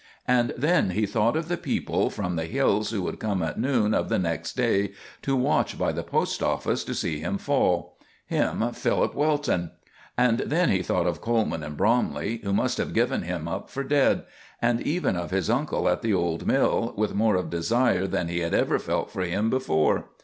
[0.27, 3.93] And then he thought of the people from the hills who would come at noon
[3.93, 8.71] of the next day to watch by the post office to see him fall him,
[8.71, 9.69] Philip Welton!
[10.17, 13.83] And then he thought of Coleman and Bromley, who must have given him up for
[13.83, 14.23] dead;
[14.59, 18.39] and even of his uncle at the old mill, with more of desire than he
[18.39, 20.05] had ever felt for him before.